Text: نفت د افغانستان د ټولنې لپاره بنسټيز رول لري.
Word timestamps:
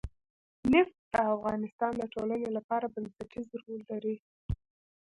نفت 0.73 0.95
د 1.13 1.15
افغانستان 1.33 1.91
د 1.97 2.03
ټولنې 2.13 2.49
لپاره 2.57 2.85
بنسټيز 2.93 3.47
رول 3.61 3.81
لري. 3.91 4.15